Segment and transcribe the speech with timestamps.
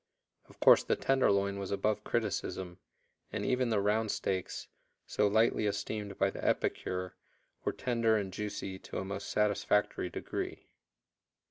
[0.49, 2.79] Of course the tenderloin was above criticism,
[3.31, 4.67] and even the round steaks,
[5.05, 7.13] so lightly esteemed by the epicure,
[7.65, 10.69] were tender and juicy to a most satisfactory degree.